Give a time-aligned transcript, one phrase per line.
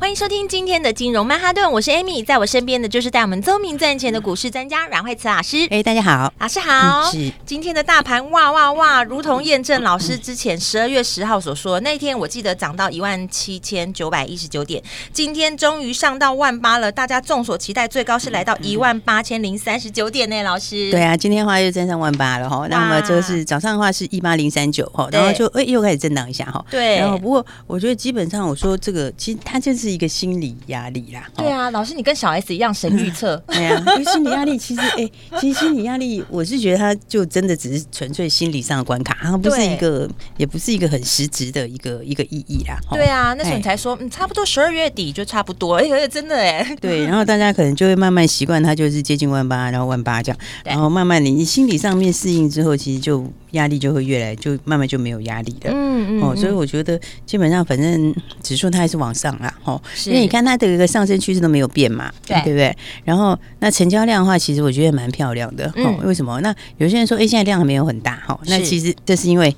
[0.00, 5.68] 欢迎收听今天的金融曼哈顿，我是 Amy，在我身边的就是带我们聪明赚钱的股市专家阮慧慈老师。
[5.70, 7.02] 哎，大家好，老师好。
[7.02, 16.90] 嗯、是今天的大盘哇哇哇，如同验证老师之前十二月十号所说，那天我记得涨到一万七千九百一十九点，今天终于上到万八了。
[16.90, 20.42] 大家众所期待，最高是来到一万八千零三十九点呢。
[20.42, 22.66] 老师，对啊，今天的话又站上万八了哈。
[22.70, 26.64] 那么这个是早上的话是一八零三九哈，然后就哎又开始震荡一下哈。
[26.70, 30.50] 对，然后不过我觉得基本上我说这个其实它就是一个心理。
[30.66, 42.78] 压力啦，对啊，老师，你跟小 S 一样神预测， 对啊，因为心理压力其实，哎、欸，其实心理压力，我是觉得它就真的只是纯粹心理上的关卡，它不是一个，也不是一个很实质的一个一个意义啦。
[42.90, 53.26] 对啊，那时候你才说，嗯，差不多十二月底就差不多， 哎、欸，真的哎、欸，对，然后大家可能就会慢慢习惯，它就是接近万八，然后万八这样，然后慢慢你你心理上面适应之后，其实就。
[53.50, 55.72] 压力就会越来，就慢慢就没有压力了。
[55.74, 59.52] 嗯嗯哦，所以我觉得基本上反正指数它还是往上啦。
[59.64, 62.76] 哦，因为你看它的一个上升趋势都没有变嘛，对对不对？
[63.04, 65.66] 然后那成交量的话，其实我觉得蛮漂亮的。
[65.76, 66.40] 哦，为什么？
[66.40, 68.16] 那有些人说，哎，现在量还没有很大。
[68.26, 69.54] 哈，那其实这是因为。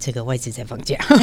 [0.00, 1.16] 这个外资在放假， 对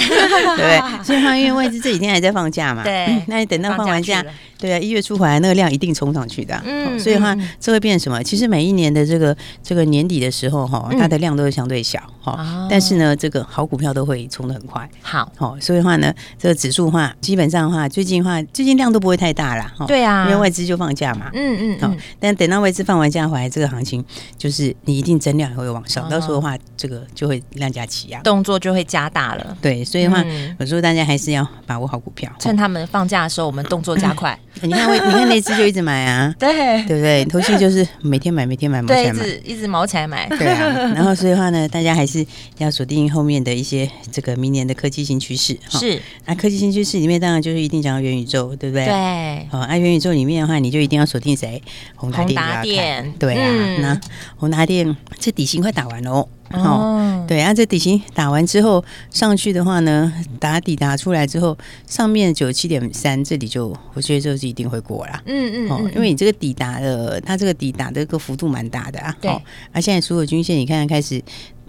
[0.46, 1.04] 不对？
[1.04, 3.24] 所以话，因为外资这几天还在放假嘛，对、嗯。
[3.28, 4.24] 那你等到放完假，
[4.60, 6.64] 对啊，一月初回来那个量一定冲上去的、啊。
[6.66, 8.22] 嗯，所以的话，这会变什么？
[8.24, 12.68] 其实每一年的这个这个年底的时候，哈，它的量都是相对小，哈、嗯。
[12.70, 14.88] 但是呢，这个好股票都会冲的很快。
[15.02, 19.72] 好，好，所以的话呢，这个指数的话，基本上的话，最近的话，最近量都不会太大了。
[19.88, 21.30] 对啊，因为外资就放假嘛。
[21.34, 21.80] 嗯嗯。
[21.80, 24.04] 好，但等到外资放完假回来，这个行情
[24.38, 29.58] 就是你一定增量也会往上，到时候的话，这个就会量价齐扬，动作就会加大了。
[29.62, 34.38] 对，所以的话，嗯、有时候大家还是要把握好股票，趁他们放假的时候，我们动作加快。
[34.64, 36.52] 你看，你看那只就一直买啊， 对
[36.86, 37.24] 对不对？
[37.26, 40.28] 投信就是每天买，每天买，毛起来买，一直一直毛起来买。
[40.30, 42.26] 对啊， 然后所以的话呢，大家还是
[42.58, 45.56] 要锁定后面的一些这个明年的科技新趋势。
[45.70, 48.86] 是，那科技新趋势里面当然就是一定讲到元宇宙，对不对？
[48.86, 49.48] 对。
[49.52, 51.62] 好，啊，元宇宙里面的话，你就一定要锁定谁？
[51.96, 53.14] 宏达电。
[53.20, 54.02] 对啊，嗯、那
[54.38, 56.28] 宏达电这底薪快打完了哦。
[56.54, 65.22] 哦，对啊，这底薪打完之后上去的话呢，打底打出来之后，上面九十七点三，这里就我觉得就是一定会过啦。
[65.26, 69.16] 嗯嗯，哦，因为你这个底打的，它这个底打的这个幅度蛮大的啊。
[69.20, 69.32] 对，
[69.72, 71.22] 而现在所有均线你看开始。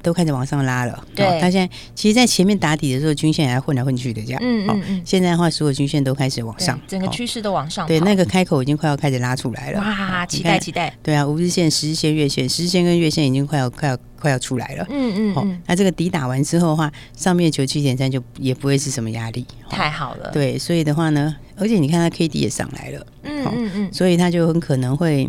[0.03, 5.03] 都开始往上拉了，对，它现在其实，在前面打底的时候，均线还混来混去的这样，嗯嗯嗯。
[5.05, 7.87] 现在的话，所有均线都开始往上，整个趋势都往上。
[7.87, 10.95] 对，那个开口已经快要开始拉出来了，哇，期待期待。
[11.03, 15.35] 对啊，五日线、十日线、月线，十日线跟月线已经快要快要快要出来了，嗯嗯。
[15.35, 20.31] 好，那这个底打完之后的话，上面九七点三就也不会是什么压力，太好了。
[20.33, 25.29] 对，所以的话呢，而且你看它 K D 也上来了，嗯嗯嗯，所以它就很可能会。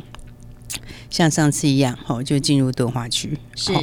[1.12, 3.36] 像上次一样，好，就进入钝化区。
[3.56, 3.74] 是，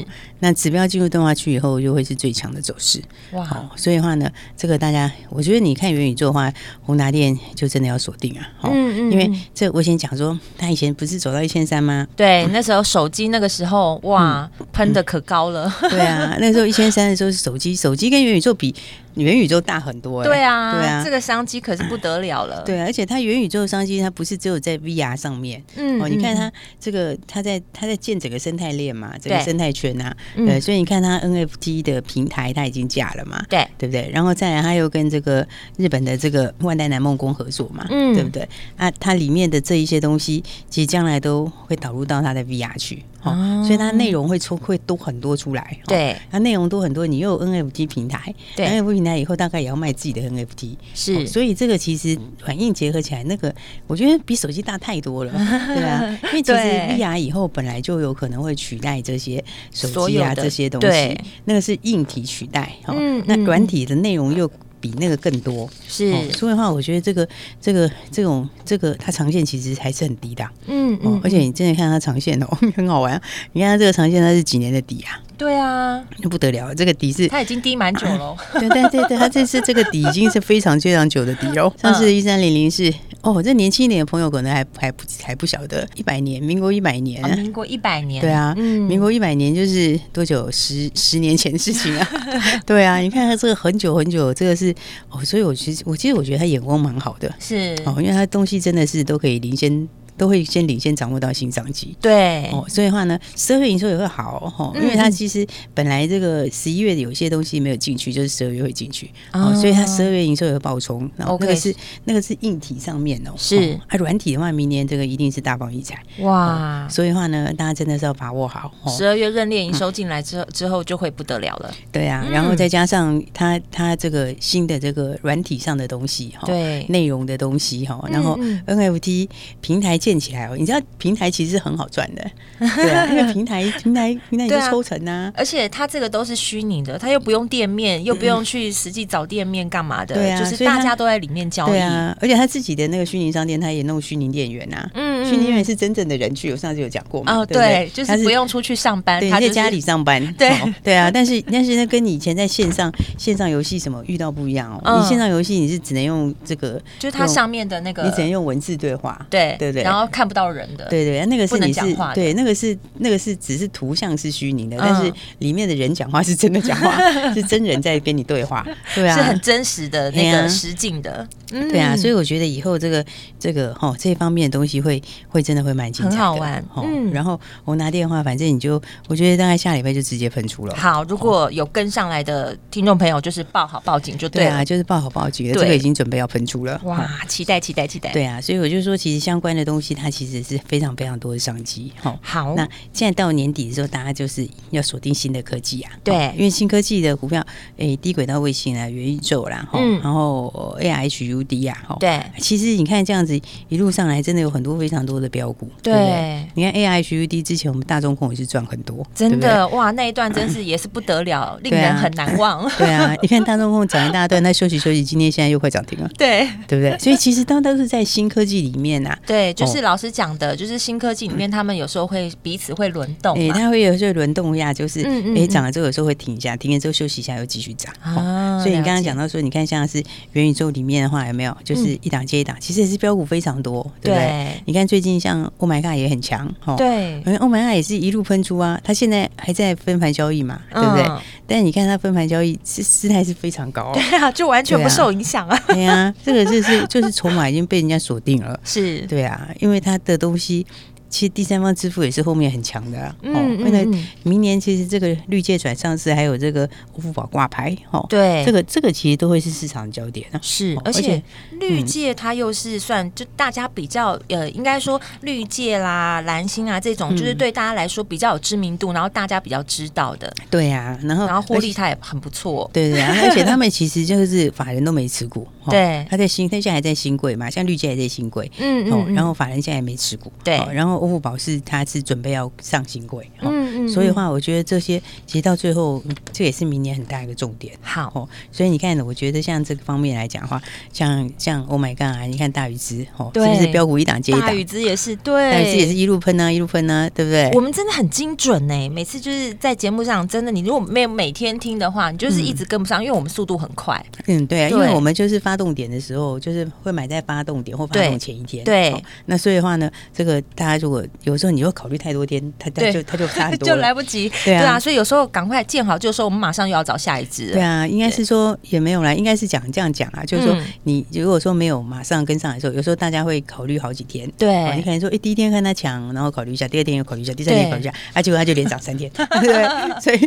[0.41, 3.01] 那指标进入动画区以后，就会是最强的走势。
[3.33, 6.53] 哇，好，所以的话呢，这个大家，我觉得你看元宇宙的话，
[6.83, 8.49] 宏达电就真的要锁定啊。
[8.65, 12.07] 嗯嗯，因为这我先讲说，他以前不是走到一千三吗？
[12.15, 15.73] 对，那时候手机那个时候，哇，喷的可高了。
[15.91, 18.75] 对啊，那时候一千三的时候是手机，手机跟元宇宙比。
[19.17, 22.61] 元宇宙大很多，欸，对啊，对啊，这个商机可是不得了了。
[22.69, 25.65] 对，而且它元宇宙的商机，它不是只有在 VR 上面。
[25.75, 30.15] 嗯，哦，你看它这个，它在它在建整个生态链嘛，整个生态圈啊。
[30.35, 33.45] 对，对，所以你看它 NFT 的平台，它已经架了嘛。
[33.49, 34.11] 对，对不对？
[34.13, 37.87] 然后再来，它又跟这个日本的这个万代南梦宫合作嘛。
[37.91, 38.49] 嗯，对不对？
[38.77, 43.03] 啊，它里面的这一些东西，其实将来都会导入到它的 VR 去。
[43.31, 53.55] 哦，所以它内容会出会多很多出来，对，它内容多很多，你又有 NFT 平台，对，NFT 平台以后大概也要卖自己的 NFT，是，所以这个其实软硬结合起来，那个
[53.87, 55.33] 我觉得比手机大太多了，
[55.75, 64.51] 对啊，因为其实 VR 以后本来就有可能会取代这些手机啊这些东西，那个是硬体取代，嗯，那软体的内容又。
[64.87, 67.29] 比那个更多是，所以的话，我觉得这个
[67.61, 72.47] 这个这种这个它长线其实还是很低的，嗯嗯，而且你真的看它长线哦，
[72.77, 73.21] 很好玩。
[73.53, 75.21] 你看它这个长线，它是几年的底啊？
[75.37, 78.37] 对啊，那不得了，这个底是它已经低蛮久了。
[78.59, 81.73] 对对对对，它这次这个底已经是非常非常久的底哦。
[81.83, 82.93] 上次一三零零是
[83.27, 90.49] 哦，这年轻一点的朋友可能还还不还不晓得，一百年，民国一百年，哦、民国一百年，对啊，嗯、民国一百年就是多久？
[90.53, 92.09] 十十年前的事情啊，
[92.65, 92.83] 对。
[92.87, 94.73] 啊，你看他这个很久很久，这个是
[95.11, 97.77] 哦，所以我其实我其实我觉得他眼光蛮好的，是。
[97.85, 99.89] 哦，因为他东西真的是都可以领先。
[100.17, 111.11] 都会先领先掌握到新商机，对哦，所以的话呢，十二月营收也会好哦，因为它其实本来这个十一月有些东西没有进去，就是十二月会进去哦，所以它十二月营收也会爆冲。
[111.17, 111.75] 然后那个是
[112.05, 116.89] 那个是硬体上面哦，是啊，软体的话，明年这个一定是大放异彩哇！
[116.89, 118.73] 所以的话呢，大家真的是要把握好。
[118.89, 121.75] 十二月认列营收进来之后，之后就会不得了了。
[121.93, 129.29] 对啊，然后再加上它它这个新的这个软体上的东西哈，对内容的东西哈，然后 NFT
[129.61, 129.99] 平台。
[130.07, 132.25] 建起来哦，你知道平台其实是很好赚的，
[132.77, 150.53] 对啊，因为平台平台平台你就抽成呐、啊，而且它这个都是虚拟的，它又不用店面，又不用去实际找店面干嘛的，对啊，就是大家都在里面交易，对啊，而且他自己的那个虚拟商店，他也弄虚拟店员啊，嗯，虚拟店员是真正的人去，我上次有讲过嘛，哦，对，就是不用出去上班，他在家里上班， 对。
[150.85, 159.83] 对啊，但是但是那跟你以前在线上线上游戏什么遇到不一样哦，你线上游戏你是只能用这个，就是它上面的那个，你只能用文字对话，对对对。
[159.83, 161.81] 然后看不到人的，对对，那个是你是
[162.13, 166.99] 对，那个是那个是只是图像是虚拟的，但是里面的人讲话是真的讲话，
[167.33, 168.67] 是真人在跟你对话，
[168.97, 173.05] 对啊，是很真实的那个实境的，对啊，所以我觉得以后这个
[173.39, 177.11] 这个哈这方面的东西会会真的会蛮精彩的，很好玩，嗯。
[177.13, 180.75] 然后我拿电话，反正你就我觉得大概下礼拜就直接喷出了。
[180.77, 186.81] 好，如果有跟上来的听众朋友，就是报好报警就对啊，就是报好报警，这个已经准备要喷出了。
[186.85, 188.13] 哇，期待期待期待。
[188.13, 191.93] 对啊，所以我就说，其实相关的东西它其实是非常非常多的商机。
[191.97, 195.93] 好，好，那现在到年底的时候，大家就是要锁定新的科技啊。
[196.03, 197.45] 对，因为新科技的股票，
[197.77, 203.39] 诶，低轨道卫星啊，元宇宙啦，嗯，然后 A I H U D 啊，对，其实你看这样子
[203.69, 205.69] 一路上来，真的有很多非常多的标股。
[205.83, 212.69] 对，你看 A I H U D 之前我们大中控也是赚很多，真的哇，那一段真是也是不得了，令人很难忘。
[212.79, 216.11] 对啊，你看大中控涨一大段，那休息休息，今天现在又快涨停了。
[216.17, 216.99] 对，对不对？
[216.99, 219.17] 所以其实都都是在新科技里面啊。
[219.27, 225.03] 对，就是老师讲的，就是新科技里面，他们有时候会彼此会轮动，哎，它会有时候轮动一下，就是
[225.37, 227.93] 哎涨了之后有时候会停一下，停了之后休息一下又继续涨。
[228.03, 231.57] 啊，所以你刚刚讲到说，你看像是元宇宙里面的话，有没有？
[231.65, 234.61] 就是一档接一档，其实也是标股非常多，对不对？
[234.65, 241.05] 你看最近像 Oh My God 也很强，对，因为 Oh My God 也是一路喷出啊，它现在还在分盘交易嘛，对不对？
[241.47, 245.59] 但你看它分盘交易是姿态是非常高，对啊，就完全不受影响啊。
[245.69, 249.01] 对啊，这个就是就是筹码已经被人家锁定了， 是。
[249.03, 250.67] 对啊，因为它的东西。
[251.09, 253.89] 其实第三方支付也是后面很强的，嗯，因为
[254.23, 261.23] 明年其实这个绿界转上市，还有这个欧付宝挂牌，哦，对，这个这个其实都会是市场焦点，是，而且
[261.61, 280.96] 绿界它又是算就大家比较呃，应该说绿界啦、蓝星啊这种，就是对大家来说比较有知名度，然后大家比较知道的，对呀，然后然后获利它也很不错，对对，而且他们其实就是法人都没持股， 对，他在新，他现在还在新贵嘛，像绿界还在新贵，嗯嗯，然后法人现在也没持股，对，然后。
[280.97, 286.03] 欧富宝是它是准备要上新柜，嗯嗯，所以的话，我觉得这些其实到最后，
[286.33, 287.73] 这也是明年很大一个重点。
[287.81, 290.61] 好，所以你看，我觉得像这个方面来讲的话，
[290.93, 294.49] 像像 Oh my God 啊，你看大禹之哦，是不是标股一档接一档？
[294.49, 297.51] 大禹之也是对，大禹之也是一路喷啊，一路喷啊，对不对？
[297.55, 304.05] 我们真的很精准呢，每次就是在节目上，真的，你如果没有每天听的话，你就是一直跟不上，因为我们速度很快。
[304.27, 308.65] 嗯，对啊，因为我们就是发动点的时候，就是会买在发动点或发动前一天。
[308.65, 308.95] 对，
[309.27, 314.31] 那所以的话呢，这个大家如果有时候你又考虑太多天，它它就它就差很 多，就来不及。
[314.45, 317.53] 对啊，所以有时候赶快见好就收，我们马上又要找下一只。
[317.53, 324.31] 对啊，应该是说也没有啦，应该是讲这样讲啊，就是说你如果说没有马上跟上来的时候，有时候大家会考虑好几天。
[324.39, 329.11] 对，你可能说，哎，第一天看他强，然后考虑一下，第二天又考虑一下，第三天考虑一下，啊，结果他就连涨三天，
[329.43, 330.01] 对？
[330.01, 330.19] 所以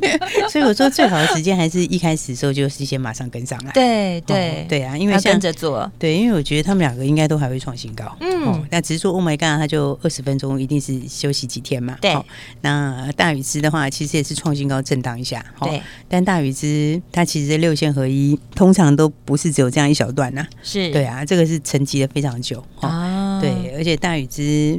[0.50, 3.72] 所以我说最好的时间还是一开始的时候就是先马上跟上来。
[3.72, 5.90] 对对对啊，因为跟着做。
[5.98, 8.16] 对，因为我觉得他们两个应该都还会创新高。
[8.22, 11.98] 嗯，那只是说 Oh my God，他就二十分钟一定是休息几天嘛。
[12.02, 12.18] 对，
[12.62, 15.44] 那大禹之的话，其实也是创新高震荡一下。
[15.62, 20.46] 对，但大禹之它其实六线合一，通常都不是只有这样一小段呐。
[20.62, 23.40] 是，对啊，这个是沉积的非常久啊。
[23.40, 24.78] 对，而且大禹之，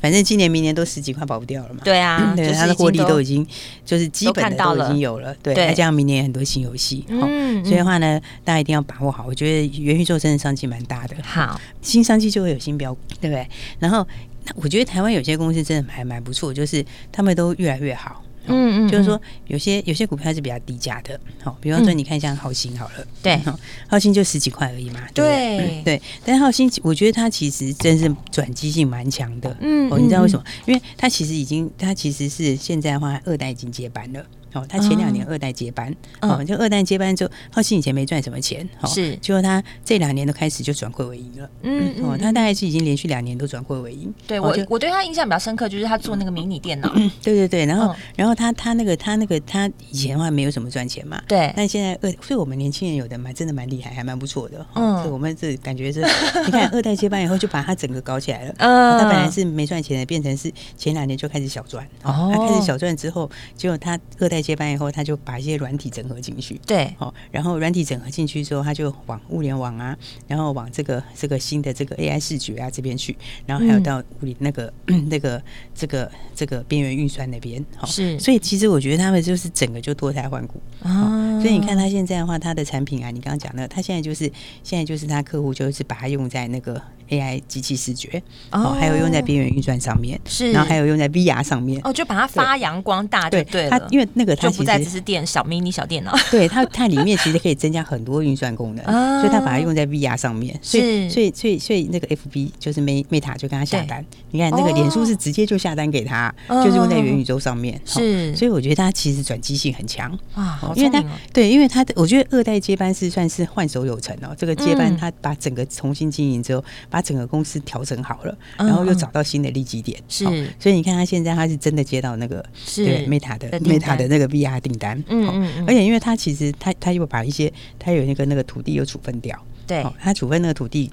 [0.00, 1.80] 反正今年明年都十几块跑不掉了嘛。
[1.82, 3.46] 对啊， 对，它的获利都已经
[3.84, 5.34] 就是基本的都已经有了。
[5.42, 9.24] 对，再加上明年很多新游戏，嗯，所以的话呢，大家一定要把握好。
[9.26, 11.16] 我觉得元宇宙真的商机蛮大的。
[11.22, 13.48] 好，新商机就会有新标股，对不对？
[13.78, 14.06] 然后。
[14.44, 18.24] 那我觉得台湾有些公司真的还蛮不错，就是他们都越来越好。
[18.46, 23.40] 嗯嗯，就是说有些有些股票是比较低价的，好，比方说你看像浩鑫好了，对，
[23.86, 30.44] 浩鑫就十几块而已嘛，对 对，但是浩鑫我觉得它其实真是转机性蛮强的，嗯，哦，你知道为什么？
[30.66, 34.26] 因为它其实已经它其实是现在的话二代已经接班了。
[34.52, 44.12] 哦，他前两年二代接班，哦，就二代接班之后，浩兴以前没赚什么钱，是，结果他这两年都开始就转亏为盈了，嗯，哦，他大概是已经连续两年都转亏为盈。
[44.26, 46.92] 对我，我对他印象比较深刻，就是他做那个迷你电脑，
[47.22, 56.00] 对对对，然后，然后他他那个他那个他以前的话没有什么赚钱嘛，对，但现在二，所以我们年轻人有的蛮真的蛮厉害，还蛮不错的，嗯，所以我们这感觉是，
[56.44, 65.12] 你看二代接班以后就把他整个搞起来了，嗯，他本来是没赚钱的，变成是前两年就开始小赚，哦，他开始小赚之后，结果他二代接班以后他就。
[65.24, 69.96] 把一些软体整合进去，对，好，然后软体整合进去之后，他就往物联网啊，
[70.26, 75.40] 然后往这个这个新的这个 AI 视觉啊这边去，然后还有到物理那个、嗯、那个
[75.76, 84.24] 这个这个边缘运算那边，好，是，所以其实我觉得他们就是整个就脱胎换骨啊，所以你看他现在的话，他的产品啊，你刚刚讲的，他现在就是
[84.64, 86.82] 现在就是他客户就是把它用在那个。
[87.10, 88.22] AI 机器视觉
[88.52, 98.84] 哦，还有用在边缘运算上面，是，然后还有用在 VR 上面哦，就把它发扬光大，对对，它因为那个它就不再只是电小迷你小电脑， 对它它里面其实可以增加很多运算功能，
[99.20, 120.24] 所以它把它用在 VR 上面，所以所以所以所以那个 FB 就是 Meta 就跟他下单，你看那个脸书是直接就下单给他，就是用在元宇宙上面，是，所以我觉得它其实转机性很强啊，因为它对，因为它的我觉得二代接班是算是换手有成哦，这个接班他把整个重新经营之后，把整个公司调整好了，然后又找到新的利基点，是，
[120.58, 122.44] 所以你看他现在他是真的接到那个
[122.76, 130.90] 对 Meta 的 Meta 的那个 VR 订单，嗯嗯，而且因为他其实他他又把一些他有那个那个土地又处分掉，对，他处分那个土地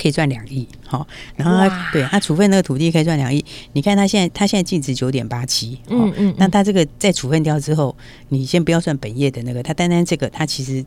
[0.00, 7.96] 可以赚两亿，好，然后他对他处分那个土地可以赚两亿，你看他现在他现在净值九点八七，嗯嗯，那他这个在处分掉之后，
[8.28, 10.84] 你先不要算本业的那个，他单单这个他其实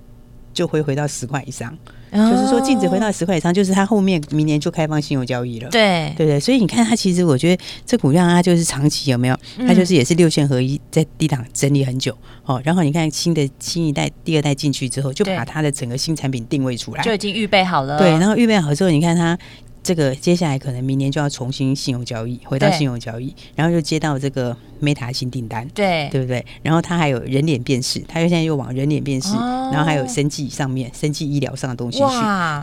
[0.54, 1.78] 就会回到十块以上。
[2.12, 5.70] 就是说，净值回到十块以上，就是它后面明年就开放信用交易了。
[5.70, 9.38] 对对对，所以你看它，其实我觉得这股票它就是长期有没有？
[9.68, 12.62] 它就是也是六线合一，在低档整理很久哦。
[12.64, 17.98] 然后你看新的新一代、第二代进去之后，就把它的整个新产品定位出来，就已经预备好了。
[17.98, 19.38] 对，然后预备好之后，你看它。
[19.82, 26.08] 这个接下来可能明年就要重新信用交易，回到信用交易，然后又接到这个 Meta 新订单，对。
[26.10, 26.46] 对不对？
[26.62, 29.34] 然后它还有人脸辨识，它又现在又往人脸辨识，
[29.72, 32.06] 然后还有生技上面、生技医疗上的东西去，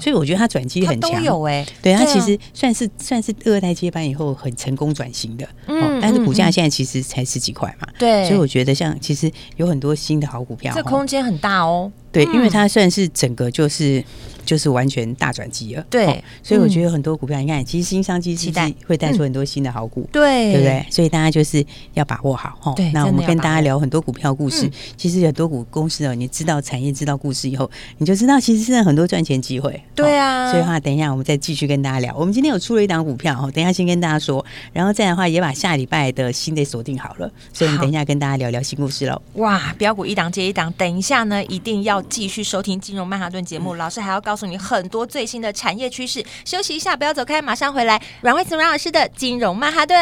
[0.01, 1.23] 所以我觉得它转机很强。
[1.23, 11.91] 有哎，对它其实算是算是二代接班以后很成功转型的，嗯，但是股价现在其实才十几块嘛，对，所以我觉得像其实有很多新的好股票，这空间很大哦。
[12.25, 14.03] 对，因为它算是整个就是
[14.45, 20.87] 就是完全大转机了，对，所以我觉得很多股票，你看，其实新商机期待会带出很多新的好股，对，对不对？
[20.89, 22.73] 所以大家就是要把握好哈。
[22.75, 27.69] 对，那我们跟大家聊很多股票故事，其实很多股公司哦，你知道产业、知道故事以后，
[27.99, 29.83] 你就知道其实现在很多赚钱机会。
[29.95, 32.15] 对啊，所以的话，等一下我们再继续跟大家聊。
[32.17, 39.21] 我们今天有出了一档股票哈，等一下先跟大家说，然后再来的话也把下礼拜的新的锁定好了，所以我们等一下跟大家聊聊新故事喽。
[39.35, 42.81] 哇，标股一档接一档，等一下呢一定要继续收听。
[42.81, 46.25] 金融曼哈顿节目，老师还要告诉你很多最新的产业趋势。
[46.45, 48.03] 休息一下，不要走开，马上回来。
[48.21, 49.97] 阮慧慈阮老师的金融曼哈顿。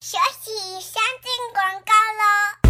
[0.00, 2.65] 休息，先进广告喽。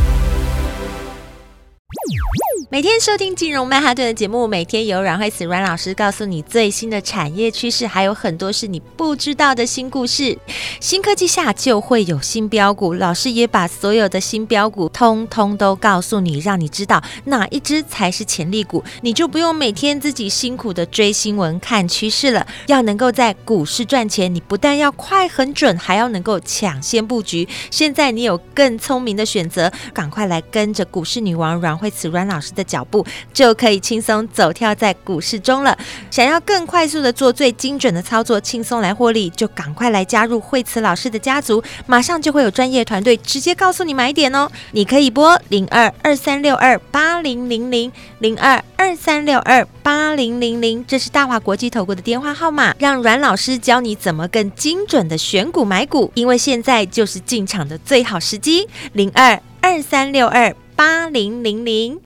[2.69, 10.37] 每天收听金融曼哈顿的节目，每天有阮蕙慈阮老师告诉你最新的产业趋势，还有很多是你不知道的新故事。
[10.81, 22.45] 新科技下就会有新标股，老师也把所有的新标股通通都告诉你，让你知道哪一支才是潜力股，你就不用每天自己辛苦的追新闻看趋势了。
[22.66, 27.49] 要能够在股市赚钱，你不但要快很准，还要能够抢先布局。
[27.71, 35.76] 现在你有更聪明的选择，赶快来跟着股市女王阮蕙慈阮老师的脚步就可以轻松走跳在股市中了。
[36.11, 44.49] 想要更快速的做最精准的操作，轻松来获利，就赶快来加入蕙慈老师的家族，马上就会有专业团队直接告诉你买点哦。
[44.73, 58.66] 你可以拨零二二三六二八零零零零二二三六二八零零零，这是大华国际投顾的电话号码，让阮老师教你怎么更精准的选股买股，因为现在就是进场的最好时机。
[58.92, 62.05] 零二二三六二八零零零。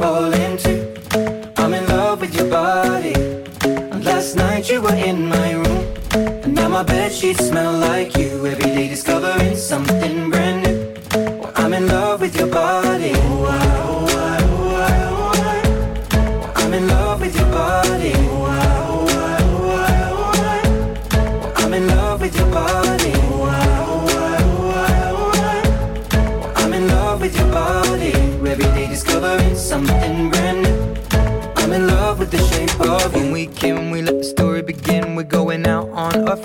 [0.00, 3.14] I'm in love with your body.
[3.64, 5.94] And last night you were in my room.
[6.12, 8.46] And now my bed sheets smell like you.
[8.46, 9.37] Every day discover.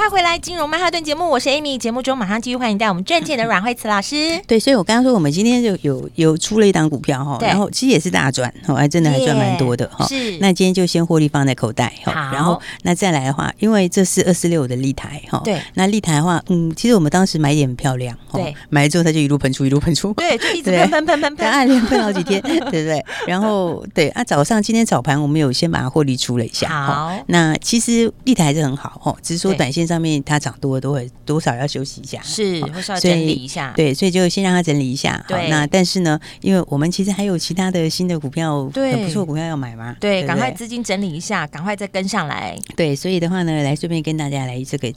[0.00, 0.38] 快回来！
[0.38, 1.76] 金融曼哈顿节目，我是 Amy。
[1.76, 4.40] 节目中马上继续欢迎带我们赚钱的阮慧慈老师。
[4.46, 10.06] 对，所以我刚刚说，我们今天就有有出了一档股票哈，然后其实也是大赚，还真的还赚蛮多的哈。
[10.06, 12.30] 是，那今天就先获利放在口袋哈。
[12.32, 15.42] 然后那再来的话，因为这是二四六的立台哈。
[15.44, 23.04] 对，那立台的话，嗯，其实我们当时买点很漂亮，对，买了之后它就一路喷出，一路喷出，对，就一直喷喷喷喷喷，暗恋喷好几天， 对不对？
[23.26, 26.86] 然后对啊，早上今天早盘我们有先把它获利出了一下。
[26.86, 30.54] 好，那其实立台还是很好哈，只是说短线上面它涨。
[30.60, 35.24] 多了都会多少要休息一下，是，会稍微整理一下，对，所以就先让它整理一下。
[35.26, 42.58] 好，那但是呢，因为我们其实还有其他的新的股票，对，很不错股票要买嘛，对，赶快资金整理一下，赶快再跟上来。
[42.76, 44.92] 对，所以的话呢，来顺便跟大家来这个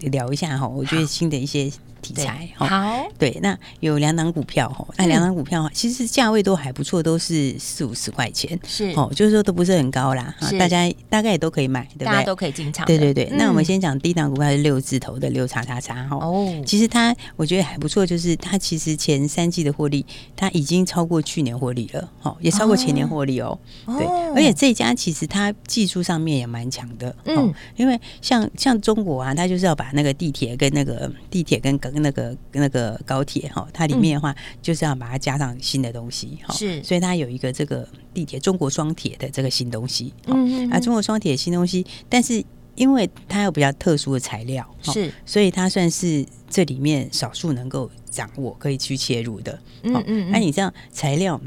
[0.00, 1.70] 聊一下哈，我觉得新的一些。
[2.02, 8.92] 题材好，对，那有两档股票哈，那两档股票其实价位都还不错，都是四五十块钱，是。
[8.96, 12.06] 哦，就是说都不是很高啦，大家大概也都可以买，对不对？
[12.06, 12.86] 大家都可以进场。
[12.86, 51.40] 对对对，那我们先讲第一档股票是六字头的六叉叉叉哈，哦，其实它我觉得还不错，就是它其实前三季的获利，它已经超过去年获利了，哦，也超过前年获利哦，对，而且这家其实它技术上面也蛮强的，嗯，因为像像中国啊，它就是要把那个地铁跟那个地铁跟跟那个那个高铁哈，它里面的话就是要把它加上新的东西哈，是，所以它有一个这个地铁中国双铁的这个新东西，嗯啊，中国双铁新东西，但是因为它有比较特殊的材料，是，所以它算是这里面少数能够掌握可以去切入的，嗯嗯，那你这样材料，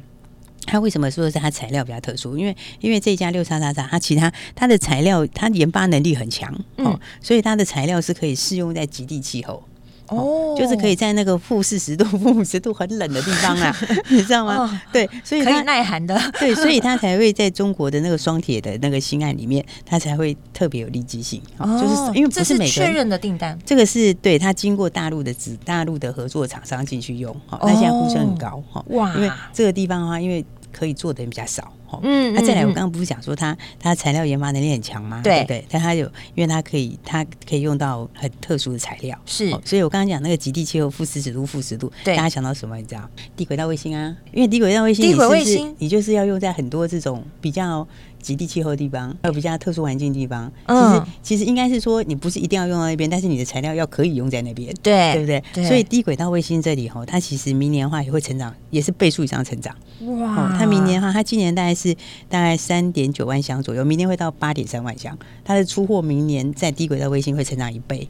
[0.66, 2.38] 它为什么说是它材料比较特殊？
[2.38, 9.64] 因为因为这家六叉叉叉，它其他它的材料它研发能力很强，哦，所以它的材料是可以适用在极地气候。
[10.12, 13.76] 哦，就是可以在那个负四十度、负五十度很冷的地方啊，
[14.10, 14.56] 你知道吗？
[14.58, 21.42] 哦、对，所以可以耐寒的，对，所以它才会在中国的那个双铁的那个新案里面，它才会特别有利基性。
[21.58, 28.84] 哦，就是因为不是每个确认的订单，这个是对它经过大陆的子大陆的合作厂商进去用，好，那现在呼声很高哈。
[28.90, 31.72] 哇，因为这个地方的话，因为可以做的人比较少。
[32.04, 35.22] 嗯，那再来，我刚刚不是讲说它它材料研发能力很强吗？
[35.24, 35.66] 对不对？
[35.70, 39.50] 但它有，因为它可以它可以用到很特殊的材料，是。
[39.66, 42.78] 所以我刚刚讲那个极地气候负四十度、负十度，大家想到什么？
[42.78, 43.10] 你知道？
[43.36, 47.88] 低轨道卫星啊，因为低轨道卫星，低轨卫星，你就是要用在很多这种比较。
[48.22, 55.44] 极地气候的地方，还有比较特殊环境的地方，其实其实应该是说，你不是一定要用到那边，但是你的材料要可以用在那边，对对不对？
[55.54, 59.76] 对，所以低轨道卫星这里哈，它其实明年的话也会成长，也是倍数以上成长。
[60.20, 60.56] 哇！
[60.58, 61.94] 它明年的话，它今年大概是
[62.30, 65.18] 大概三点九万箱左右，明年会到八点三万箱。
[65.44, 68.08] 它的出货明年在低轨道卫星会成长一倍。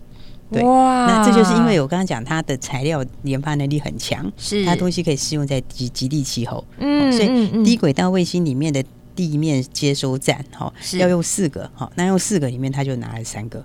[0.52, 1.06] 对，哇！
[1.06, 6.64] 那这就是因为我刚刚讲它的材料研发能力很强，是它东西可以适用在极极地气候。
[6.78, 8.84] 嗯，所以低轨道卫星里面的。
[9.16, 13.64] 地面接收站，哈，要用四个，哈，那用四个里面他就拿了三个，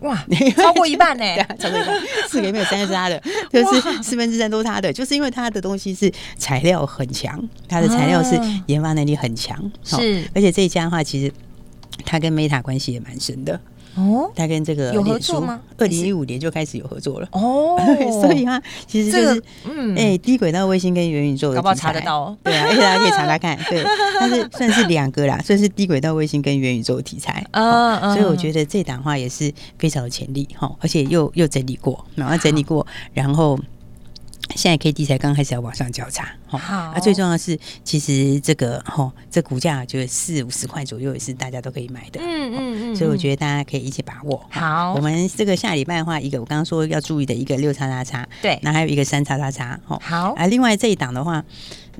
[0.00, 0.24] 哇，
[0.56, 1.24] 超过一半呢，
[1.58, 3.20] 超过一半，四个里面有三个是他的，
[3.50, 11.32] 就是四分之三都是他的，就是因为他的东西是材料很强，他的材料是研发能力很强，是，而且这一家的话，其实
[12.04, 13.60] 他跟 Meta 关系也蛮深的。
[13.96, 15.60] 哦，他跟这个有合作吗？
[15.78, 17.28] 二零一五年就开始有合作了。
[17.32, 17.78] 哦，
[18.22, 22.36] 所以他其实就是嗯，哎，低轨道卫星跟元宇宙的，搞不好查得到？
[22.42, 23.84] 对啊，而且大家可以查查看，对，
[24.18, 27.44] 但是 算是两个啦，算是低轨道卫星跟元宇宙题材。
[27.52, 33.58] 啊，所以我觉得这档话也是非常有潜力哈，而且又又整理过，然后整理过，然后。
[34.54, 44.44] 现在 K D 才刚开始要往上交叉，好，啊，最重要的是，其实这个哈，这股价就是四五十块左右，也是大家都可以买的，嗯嗯嗯，所以我觉得大家可以一起把握。
[44.50, 51.44] 好，我们这个下礼拜的话，一个我刚刚说要注意的一个六叉叉叉，对，那还有一个三叉叉叉，好，啊，另外这一档的话，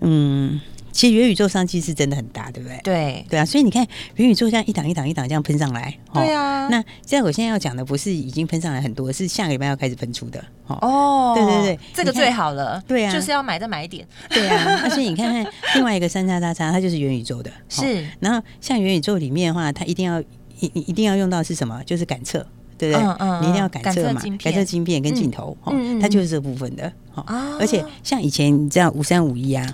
[0.01, 0.61] 嗯。
[0.95, 2.81] 其实元宇宙商机是真的很大，对不对？
[2.85, 6.69] 对对啊，所以你看元宇宙这样一档一档一档这样喷上来，对啊。
[6.69, 10.43] 那现在我现在要讲的不是已经喷上来很多，是下个礼拜要开始喷出的。
[10.69, 12.81] 哦，对对对，这个最好了。
[12.87, 14.07] 对啊，就是要买的买点。
[14.31, 17.51] 对啊，而且你看看另外一个三叉叉叉，它就是元宇宙的。
[17.69, 18.07] 是。
[18.21, 20.21] 然后像元宇宙里面的话，它一定要
[20.61, 21.83] 一一定要用到是什么？
[21.85, 22.47] 就是感测。
[22.79, 23.05] 对不对？
[23.05, 24.95] 嗯嗯，你一定要感测嘛，感测晶片。
[25.05, 27.25] 跟镜头，嗯，它就是这部分的，哦，
[27.61, 29.67] 而且像以前你知道五三五一啊，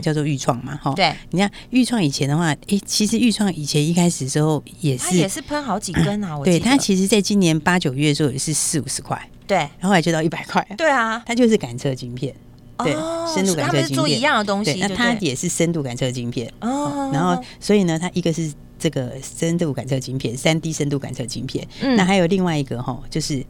[0.00, 12.34] 叫做预创嘛，哈，对，你看预创以前的话，哎，其实预创以前一开始的时候也是也是喷好几根啊， 对，它其实在今年八九月的时候也是四五十块，对，然后后来就到一百块，对啊，它就是感测晶片，
[12.78, 12.92] 对，
[13.34, 18.50] 深度感测晶片，做一样的东西，那它也是深度感测晶片，哦，然后所以呢，它一个是。
[18.78, 23.44] 这个深度感测晶片，三 D 深度感测晶片，嗯、那还有另外一个哈，就是，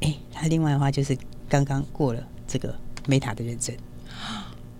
[0.00, 1.16] 哎，它另外的话就是
[1.48, 2.74] 刚刚过了这个
[3.06, 3.74] Meta 的认证，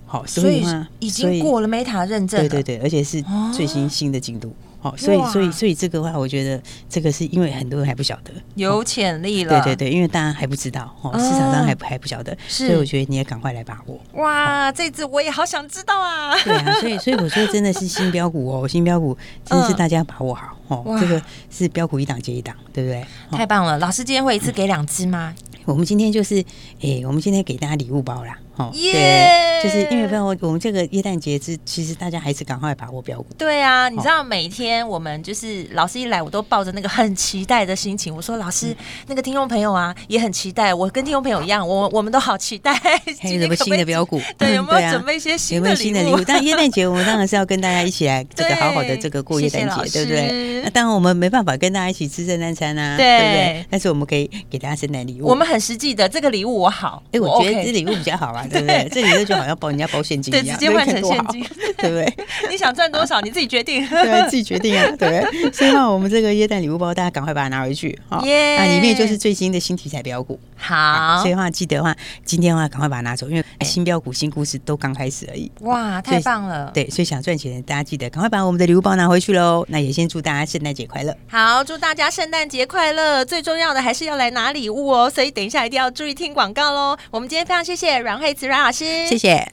[0.05, 3.23] 好，所以，所以已经过了 Meta 认证，对对对，而且是
[3.53, 4.49] 最新新的进度。
[4.49, 9.61] 哦，所以所以所以这个话，我觉得这个是因为很多人还不晓得有潜力了。
[9.61, 13.99] 对对对，因为大家还不知道哦，市场上还还不晓得，所以我觉得你也赶快来把握。
[14.13, 16.35] 哇，这次我也好想知道啊！
[16.43, 23.05] 对啊，所以 所以我说真的是新标股哦，新标股真的是大家把握好哦，这个是标股一档接一档，对不对？
[23.31, 25.33] 太棒了，老师今天会一次给两只吗？
[25.65, 26.43] 我们今天就是，
[26.79, 28.37] 诶，我们今天给大家礼物包啦。
[28.57, 33.27] 哦，对，就是因为我我们这个耶诞节之，其实大家还是赶快把握标股。
[33.37, 38.15] 对啊，你知道每天我们就是老师一来，我都抱着那个很期待的心情。
[38.15, 38.75] 我说老师，
[39.07, 40.73] 那个听众朋友啊，也很期待。
[40.73, 42.73] 我跟听众朋友一样，我 我们都好期待。
[42.73, 44.19] 还有什么新的标股？
[44.37, 46.19] 对，有没有 准备一些新的礼物？
[46.25, 50.61] 但耶诞节我们当然是要跟大家一起来这个好好的这个过耶诞节，对不对？
[50.63, 53.65] 那当然我们没办法跟大家一起吃圣诞餐啊，对不对？
[53.69, 55.27] 但是我们可以给大家圣诞礼物。
[55.27, 57.03] 我们很实际的，这个礼物我好。
[57.11, 58.46] 哎，我觉得这礼物比较好啊。
[58.49, 58.87] 对不对？
[58.91, 61.43] 这里头就好像包人家包现金一样，对，直接换成现金，
[61.77, 62.13] 对不对？
[62.49, 65.51] 你想赚多少，你自己决定，对，自己决定啊，对不对？
[65.53, 75.51] 所以话我们这个耶诞礼物包，大家赶快把它拿回去，好，那里面就是最新的新题材标股，好，所以话记得话，今天的话赶快把它拿走，因为新标股、新故事都刚开始而已。
[75.61, 76.71] 哇，太棒了！
[76.73, 79.65] 对，所以想赚钱的大家记得赶快把我们的礼物包拿回去喽。
[79.69, 83.23] 那也先祝大家圣诞节快乐，好，祝大家圣诞节快乐。
[83.25, 86.97] 最重要的还是要来拿礼物哦，所以等一下一定要注意听广告喽。
[87.11, 89.07] 我们今天非常谢谢阮慧慈阮老师。
[89.07, 89.51] 谢谢。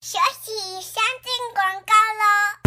[0.00, 2.59] 休息，先进广告喽。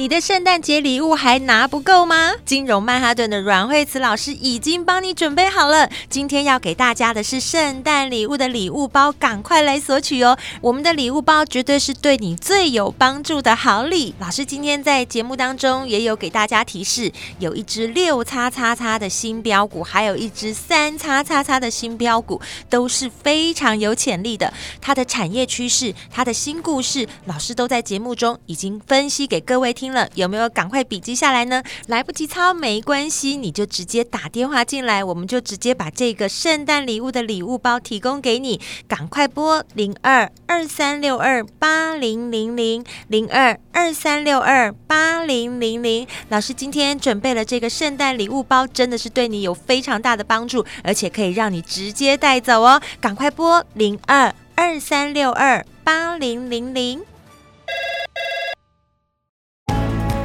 [0.00, 2.32] 你的圣诞节礼物还拿不够吗？
[2.46, 5.90] 金融曼哈顿的阮慧慈老师已经帮你准备好了。
[6.08, 10.38] 今天要给大家的是圣诞礼物的礼物包，赶快来索取哦！
[10.62, 14.14] 我们的礼物包绝对是对你最有帮助的好礼。
[14.18, 24.50] 老师今天在节目当中也有给大家提示，有一只六叉叉叉的新标股，还有一只三叉叉叉的新标股，都是非常有潜力的。
[24.80, 31.62] 它的产业趋势，它的新故事，老师都在节目中已经分析给各位听有没有赶快笔记下来呢？
[31.86, 38.60] 来不及抄没关系，你就直接打电话进来，我们就直接把这个圣诞礼物的礼物包提供给你。
[38.88, 46.06] 赶快拨零二二三六二八零零零零二二三六二八零零零。
[46.28, 52.80] 老师今天准备了这个圣诞礼物包，真的是对你有非常大的帮助，而且可以让你直接带走哦。
[53.00, 57.02] 赶快拨零二二三六二八零零零。